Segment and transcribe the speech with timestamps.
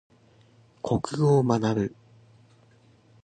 [0.81, 1.95] 国語を学ぶ。